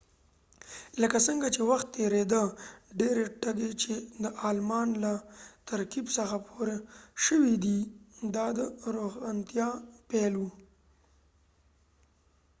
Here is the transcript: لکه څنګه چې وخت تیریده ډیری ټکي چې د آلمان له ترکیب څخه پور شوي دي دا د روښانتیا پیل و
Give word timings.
لکه 1.01 1.17
څنګه 1.27 1.47
چې 1.55 1.61
وخت 1.69 1.87
تیریده 1.95 2.43
ډیری 2.99 3.25
ټکي 3.41 3.71
چې 3.81 3.93
د 4.23 4.25
آلمان 4.49 4.87
له 5.03 5.13
ترکیب 5.69 6.05
څخه 6.17 6.35
پور 6.47 6.67
شوي 7.25 7.55
دي 7.65 7.79
دا 8.35 8.47
د 8.57 8.59
روښانتیا 8.95 9.69
پیل 10.09 10.33
و 10.39 10.43